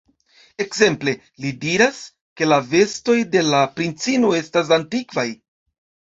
Ekzemple, 0.63 1.11
li 1.45 1.51
diras, 1.65 1.99
ke 2.41 2.47
la 2.49 2.59
vestoj 2.73 3.19
de 3.37 3.45
la 3.51 3.61
princino 3.77 4.35
estas 4.41 4.75
antikvaj. 4.81 5.29